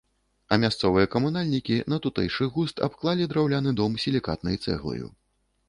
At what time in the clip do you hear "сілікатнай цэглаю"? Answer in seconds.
4.07-5.07